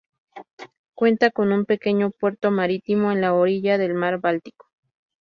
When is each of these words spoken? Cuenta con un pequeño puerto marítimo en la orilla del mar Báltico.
Cuenta 0.95 1.29
con 1.29 1.51
un 1.51 1.65
pequeño 1.65 2.09
puerto 2.09 2.49
marítimo 2.49 3.11
en 3.11 3.21
la 3.21 3.35
orilla 3.35 3.77
del 3.77 3.93
mar 3.93 4.19
Báltico. 4.19 4.65